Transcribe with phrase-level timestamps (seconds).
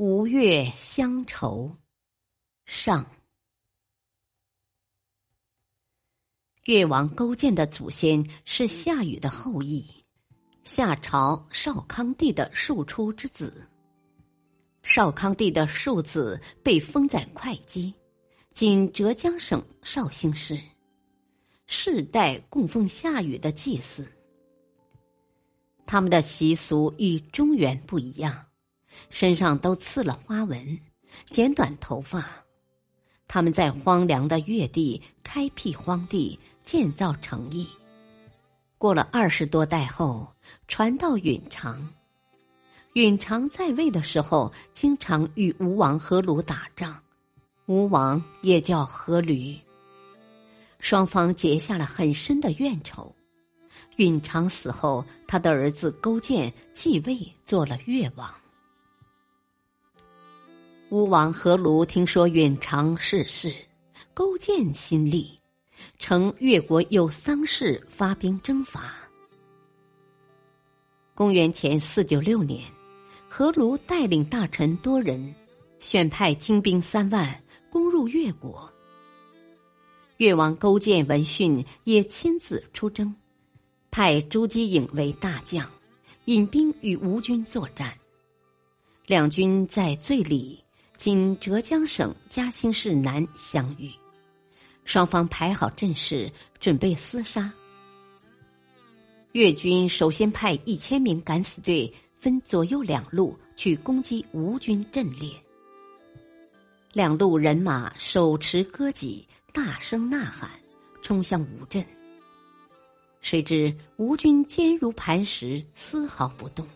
[0.00, 1.76] 吴越乡愁，
[2.66, 3.04] 上。
[6.66, 9.84] 越王勾践的祖先是夏禹的后裔，
[10.62, 13.68] 夏朝少康帝的庶出之子。
[14.84, 17.92] 少康帝的庶子被封在会稽，
[18.54, 20.56] 今浙江省绍兴市，
[21.66, 24.08] 世代供奉夏禹的祭祀。
[25.84, 28.47] 他们的习俗与中原不一样。
[29.10, 30.78] 身上都刺了花纹，
[31.30, 32.28] 剪短头发。
[33.26, 37.68] 他们在荒凉的越地开辟荒地，建造城邑。
[38.78, 40.26] 过了二十多代后，
[40.66, 41.86] 传到允常。
[42.94, 46.98] 允常在位的时候，经常与吴王阖庐打仗。
[47.66, 49.58] 吴王也叫阖闾，
[50.80, 53.14] 双方结下了很深的怨仇。
[53.96, 58.32] 允常死后，他的儿子勾践继位，做了越王。
[60.90, 63.54] 吴王阖庐听说允常逝世，
[64.14, 65.38] 勾践心力，
[65.98, 68.94] 乘越国有丧事，发兵征伐。
[71.14, 72.64] 公元前四九六年，
[73.30, 75.34] 阖庐带领大臣多人，
[75.78, 78.72] 选派精兵三万，攻入越国。
[80.16, 83.14] 越王勾践闻讯，也亲自出征，
[83.90, 85.70] 派朱姬颖为大将，
[86.24, 87.92] 引兵与吴军作战。
[89.06, 90.58] 两军在最里。
[90.98, 93.88] 今浙江省嘉兴市南相遇，
[94.84, 96.28] 双方排好阵势，
[96.58, 97.52] 准备厮杀。
[99.30, 105.30] 越军首先派一千名敢死队分左右两路去攻击吴军阵列，
[106.92, 110.50] 两路人马手持戈戟，大声呐喊，
[111.00, 111.86] 冲向吴阵。
[113.20, 116.66] 谁知吴军坚如磐石，丝毫不动。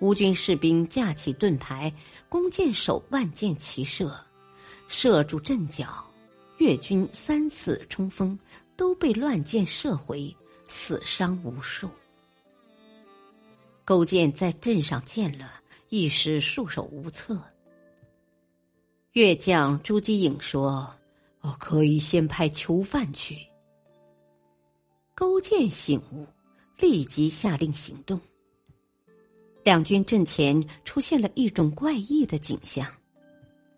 [0.00, 1.92] 吴军士兵架起盾牌，
[2.28, 4.16] 弓箭手万箭齐射，
[4.86, 6.04] 射住阵脚。
[6.58, 8.36] 越军三次冲锋，
[8.76, 10.34] 都被乱箭射回，
[10.66, 11.88] 死伤无数。
[13.84, 15.52] 勾践在阵上见了，
[15.88, 17.40] 一时束手无策。
[19.12, 20.92] 越将朱姬颖说
[21.42, 23.36] ：“我可以先派囚犯去。”
[25.14, 26.26] 勾践醒悟，
[26.78, 28.20] 立即下令行动。
[29.68, 32.90] 两军阵前出现了一种怪异的景象：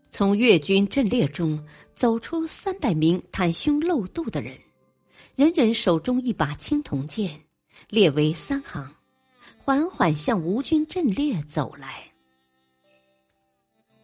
[0.09, 1.61] 从越军阵列中
[1.97, 4.56] 走出三百名袒胸露肚的人，
[5.34, 7.37] 人人手中一把青铜剑，
[7.89, 8.89] 列为三行，
[9.59, 12.09] 缓缓向吴军阵列走来。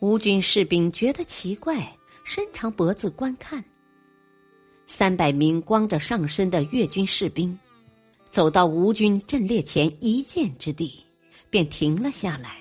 [0.01, 3.65] 吴军士兵觉得奇怪，伸长脖子观看。
[4.89, 7.57] 三百名光着上身的越军士兵，
[8.29, 11.06] 走到吴军阵列前一箭之地。
[11.51, 12.57] 便停了下来，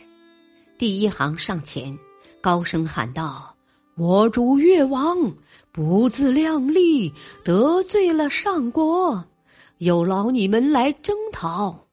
[0.77, 1.97] 第一行上前，
[2.41, 3.55] 高声喊道
[3.97, 5.17] ：“我主越王
[5.71, 7.11] 不自量力，
[7.43, 9.23] 得罪了上国，
[9.79, 11.87] 有劳你们来征讨。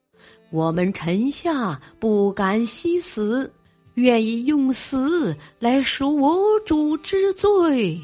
[0.50, 3.50] 我们臣下不敢惜死，
[3.94, 8.00] 愿意用死来赎我主之罪。”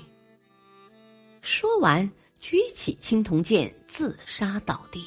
[1.43, 5.05] 说完，举起青铜剑，自杀倒地。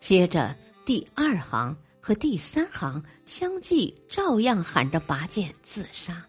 [0.00, 1.76] 接着，第二行。
[2.06, 6.24] 和第三行相继照样喊着拔剑自杀，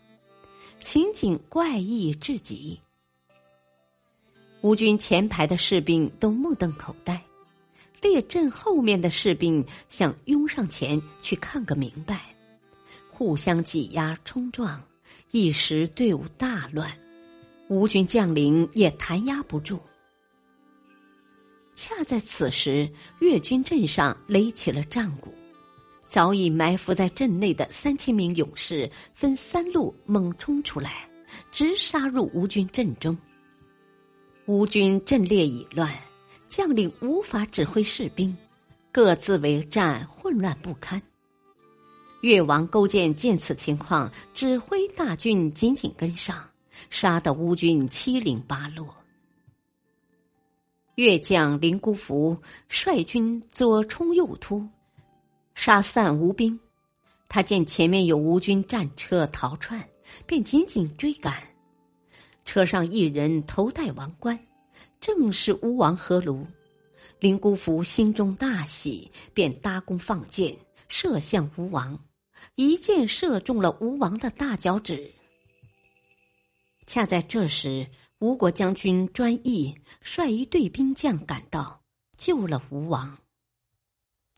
[0.82, 2.80] 情景怪异至极。
[4.62, 7.24] 吴军前排的士兵都目瞪口呆，
[8.02, 12.22] 列阵后面的士兵想拥上前去看个明白，
[13.12, 14.82] 互相挤压冲撞，
[15.30, 16.92] 一时队伍大乱，
[17.68, 19.80] 吴军将领也弹压不住。
[21.76, 25.32] 恰在此时，越军阵上擂起了战鼓。
[26.10, 31.08] 早已埋伏在阵内的三千名勇士分三路猛冲出来，
[31.52, 33.18] 直杀入吴军阵中。
[34.46, 35.94] 吴军阵列已乱，
[36.48, 38.36] 将领无法指挥士兵，
[38.92, 41.02] 各自为战，混乱不堪。
[42.22, 46.44] 越王勾践见此情况，指挥大军紧紧跟上，
[46.90, 48.88] 杀得吴军七零八落。
[50.96, 52.36] 越将林孤福
[52.70, 54.68] 率军左冲右突。
[55.60, 56.58] 杀散吴兵，
[57.28, 59.84] 他见前面有吴军战车逃窜，
[60.28, 61.42] 便紧紧追赶。
[62.46, 64.38] 车上一人头戴王冠，
[65.02, 66.46] 正是吴王阖庐。
[67.20, 70.56] 林姑孚心中大喜，便搭弓放箭，
[70.90, 72.00] 射向吴王，
[72.54, 75.12] 一箭射中了吴王的大脚趾。
[76.86, 77.86] 恰在这时，
[78.20, 81.82] 吴国将军专义率一队兵将赶到，
[82.16, 83.18] 救了吴王。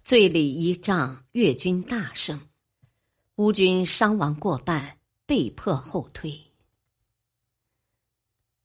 [0.10, 2.42] 醉里一仗，越军大胜，
[3.36, 4.98] 吴军伤亡过半，
[5.28, 6.36] 被迫后退。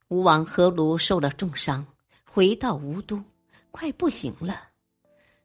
[0.08, 1.86] 吴王阖庐受了重伤，
[2.24, 3.22] 回到吴都，
[3.70, 4.58] 快不行了。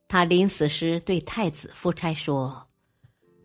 [0.07, 2.65] 他临死时对太子夫差说：“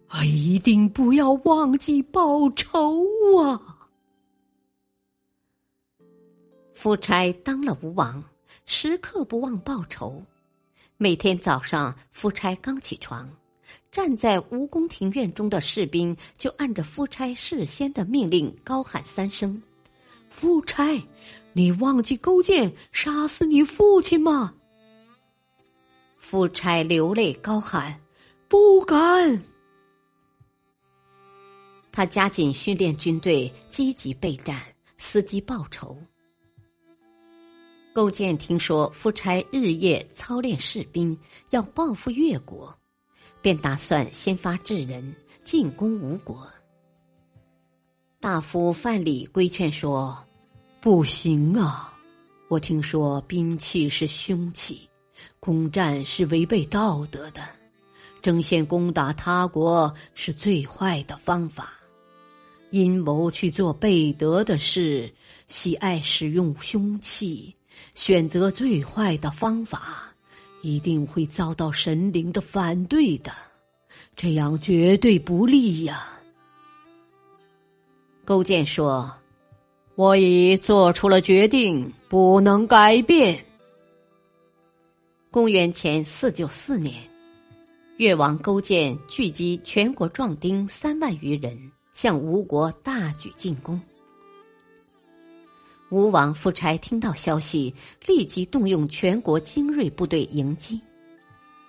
[0.07, 3.03] 啊，一定不要忘记报仇
[3.43, 3.89] 啊！”
[6.73, 8.23] 夫差当了吴王，
[8.65, 10.25] 时刻不忘报仇。
[11.05, 13.29] 每天早上，夫差刚起床，
[13.93, 19.63] 站在吴宫庭院中的士兵就按着夫差事先的命令高喊三声
[20.33, 20.99] ：“夫差，
[21.53, 24.55] 你忘记勾践杀死你父亲吗？”
[26.17, 28.01] 夫差流泪高喊
[28.49, 29.43] ：“不敢！”
[31.93, 34.59] 他加紧训练军队，积极备战，
[34.99, 35.99] 伺机报仇。
[37.95, 41.17] 勾践听说夫差日夜操练士兵，
[41.51, 42.77] 要报复越国，
[43.41, 45.15] 便打算先发制人，
[45.45, 46.45] 进攻吴国。
[48.19, 50.19] 大夫范蠡规劝说
[50.83, 51.97] ：“不行啊！
[52.49, 54.89] 我听说兵器是凶器，
[55.39, 57.47] 攻战是违背道德的，
[58.21, 61.73] 争先攻打他国是最坏的方法。
[62.73, 65.15] 阴谋去做背德的事，
[65.47, 67.55] 喜爱使用凶器。”
[67.95, 70.13] 选择最坏的方法，
[70.63, 73.33] 一定会遭到神灵的反对的，
[74.17, 76.09] 这样绝对不利呀。
[78.25, 79.13] 勾践说
[79.97, 83.45] ：“我已做出了决定，不能改变。”
[85.31, 86.95] 公元前四九四年，
[87.99, 91.59] 越王勾践聚集全国壮丁三万余人，
[91.93, 93.81] 向吴国大举进攻。
[95.95, 97.73] 吴王夫差听到消息，
[98.05, 100.81] 立即动用全国精锐部队迎击。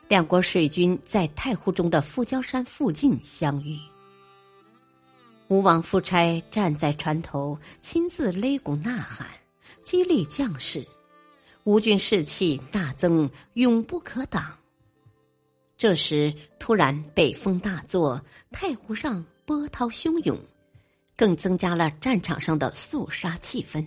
[0.07, 3.77] 两国水军在太湖中的富郊山附近相遇。
[5.47, 9.27] 吴王夫差站在船头，亲自擂鼓呐喊，
[9.83, 10.83] 激励将士。
[11.63, 14.51] 吴军士气大增，勇不可挡。
[15.77, 18.19] 这时，突然北风大作，
[18.49, 20.35] 太湖上波涛汹涌，
[21.15, 23.85] 更增加了战场上的肃杀气氛。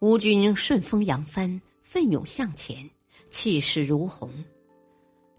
[0.00, 2.88] 吴军顺风扬帆，奋勇向前，
[3.28, 4.32] 气势如虹。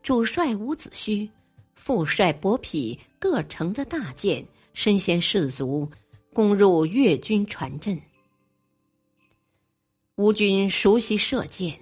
[0.03, 1.27] 主帅伍子胥、
[1.73, 5.89] 副帅伯嚭各乘着大舰，身先士卒，
[6.31, 7.99] 攻入越军船阵。
[10.15, 11.75] 吴军熟悉射箭，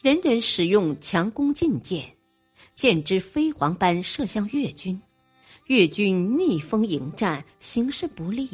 [0.00, 2.10] 人人使用强弓劲箭，
[2.74, 4.98] 箭支飞蝗般射向越军，
[5.66, 8.48] 越军逆风迎战，形势不利。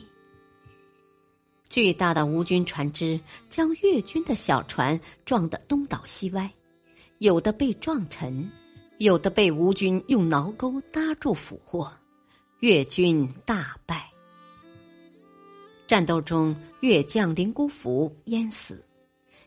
[1.71, 3.19] 巨大的吴军船只
[3.49, 6.53] 将越军的小船撞得东倒西歪，
[7.19, 8.51] 有的被撞沉，
[8.99, 11.91] 有的被吴军用挠钩搭住俘获，
[12.59, 14.11] 越军大败。
[15.87, 18.85] 战斗中，越将林姑福淹死，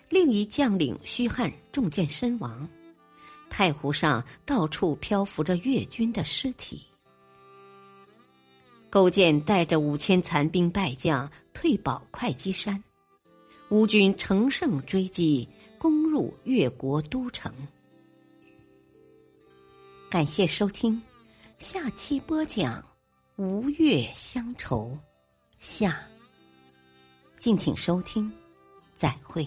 [0.08, 2.65] 另一将领虚汉中箭身亡，
[3.50, 6.86] 太湖上到处漂浮着越军的尸体。
[8.94, 12.84] 勾践带着五千残兵败将退保会稽山，
[13.70, 17.52] 吴军乘胜追击，攻入越国都城。
[20.12, 21.02] 感谢收听，
[21.58, 22.86] 下期播讲
[23.36, 24.96] 吴越乡愁
[25.58, 26.00] 下，
[27.40, 28.32] 敬请收听，
[28.96, 29.44] 再会。